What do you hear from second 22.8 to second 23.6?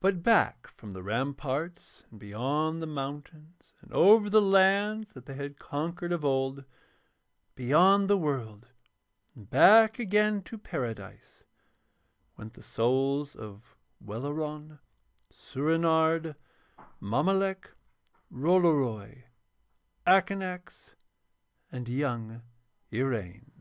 Iraine.